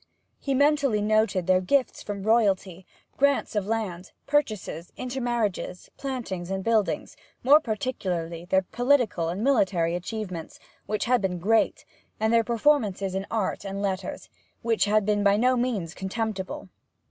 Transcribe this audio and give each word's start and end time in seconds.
He 0.39 0.55
mentally 0.55 0.99
noted 0.99 1.45
their 1.45 1.61
gifts 1.61 2.01
from 2.01 2.23
royalty, 2.23 2.87
grants 3.17 3.55
of 3.55 3.67
lands, 3.67 4.13
purchases, 4.25 4.91
intermarriages, 4.97 5.91
plantings 5.95 6.49
and 6.49 6.63
buildings; 6.63 7.15
more 7.43 7.59
particularly 7.59 8.45
their 8.45 8.63
political 8.63 9.29
and 9.29 9.43
military 9.43 9.93
achievements, 9.93 10.57
which 10.87 11.05
had 11.05 11.21
been 11.21 11.37
great, 11.37 11.85
and 12.19 12.33
their 12.33 12.43
performances 12.43 13.13
in 13.13 13.27
art 13.29 13.63
and 13.63 13.79
letters, 13.79 14.27
which 14.63 14.85
had 14.85 15.05
been 15.05 15.23
by 15.23 15.37
no 15.37 15.55
means 15.55 15.93
contemptible. 15.93 16.69